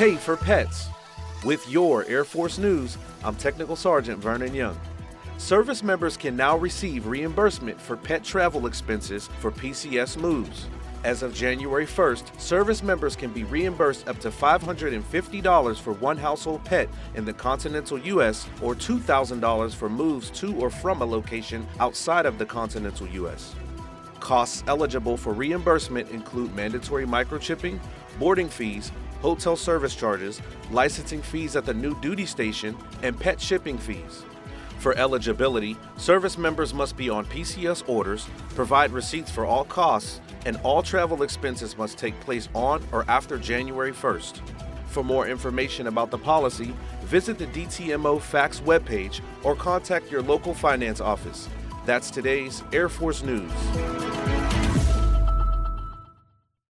Pay 0.00 0.16
for 0.16 0.34
pets. 0.34 0.88
With 1.44 1.68
your 1.68 2.06
Air 2.06 2.24
Force 2.24 2.56
News, 2.56 2.96
I'm 3.22 3.36
Technical 3.36 3.76
Sergeant 3.76 4.18
Vernon 4.18 4.54
Young. 4.54 4.80
Service 5.36 5.82
members 5.82 6.16
can 6.16 6.34
now 6.34 6.56
receive 6.56 7.06
reimbursement 7.06 7.78
for 7.78 7.98
pet 7.98 8.24
travel 8.24 8.66
expenses 8.66 9.28
for 9.40 9.50
PCS 9.50 10.16
moves. 10.16 10.68
As 11.04 11.22
of 11.22 11.34
January 11.34 11.84
1st, 11.84 12.40
service 12.40 12.82
members 12.82 13.14
can 13.14 13.30
be 13.30 13.44
reimbursed 13.44 14.08
up 14.08 14.18
to 14.20 14.30
$550 14.30 15.78
for 15.78 15.92
one 15.92 16.16
household 16.16 16.64
pet 16.64 16.88
in 17.14 17.26
the 17.26 17.34
continental 17.34 17.98
U.S. 17.98 18.48
or 18.62 18.74
$2,000 18.74 19.74
for 19.74 19.90
moves 19.90 20.30
to 20.30 20.56
or 20.56 20.70
from 20.70 21.02
a 21.02 21.04
location 21.04 21.66
outside 21.78 22.24
of 22.24 22.38
the 22.38 22.46
continental 22.46 23.06
U.S. 23.08 23.54
Costs 24.20 24.62
eligible 24.66 25.16
for 25.16 25.32
reimbursement 25.32 26.10
include 26.10 26.54
mandatory 26.54 27.06
microchipping, 27.06 27.80
boarding 28.18 28.48
fees, 28.48 28.92
hotel 29.20 29.56
service 29.56 29.94
charges, 29.94 30.40
licensing 30.70 31.22
fees 31.22 31.56
at 31.56 31.64
the 31.64 31.74
new 31.74 31.98
duty 32.00 32.26
station, 32.26 32.76
and 33.02 33.18
pet 33.18 33.40
shipping 33.40 33.78
fees. 33.78 34.24
For 34.78 34.96
eligibility, 34.96 35.76
service 35.96 36.38
members 36.38 36.72
must 36.72 36.96
be 36.96 37.10
on 37.10 37.26
PCS 37.26 37.86
orders, 37.86 38.26
provide 38.54 38.92
receipts 38.92 39.30
for 39.30 39.44
all 39.44 39.64
costs, 39.64 40.20
and 40.46 40.56
all 40.62 40.82
travel 40.82 41.22
expenses 41.22 41.76
must 41.76 41.98
take 41.98 42.18
place 42.20 42.48
on 42.54 42.82
or 42.92 43.04
after 43.08 43.38
January 43.38 43.92
1st. 43.92 44.40
For 44.86 45.04
more 45.04 45.28
information 45.28 45.86
about 45.86 46.10
the 46.10 46.18
policy, 46.18 46.74
visit 47.02 47.38
the 47.38 47.46
DTMO 47.46 48.20
Facts 48.20 48.60
webpage 48.60 49.20
or 49.42 49.54
contact 49.54 50.10
your 50.10 50.22
local 50.22 50.54
finance 50.54 51.00
office. 51.00 51.48
That's 51.84 52.10
today's 52.10 52.62
Air 52.72 52.88
Force 52.88 53.22
News. 53.22 54.09